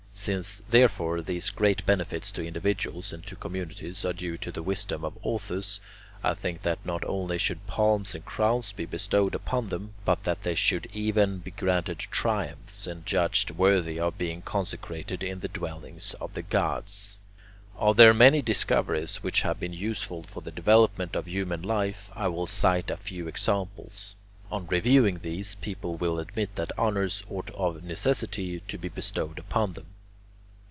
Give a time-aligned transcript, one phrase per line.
[0.13, 5.03] Since, therefore, these great benefits to individuals and to communities are due to the wisdom
[5.03, 5.79] of authors,
[6.23, 10.43] I think that not only should palms and crowns be bestowed upon them, but that
[10.43, 16.13] they should even be granted triumphs, and judged worthy of being consecrated in the dwellings
[16.15, 17.17] of the gods.
[17.77, 22.27] Of their many discoveries which have been useful for the development of human life, I
[22.27, 24.15] will cite a few examples.
[24.51, 29.73] On reviewing these, people will admit that honours ought of necessity to be bestowed upon
[29.73, 29.87] them.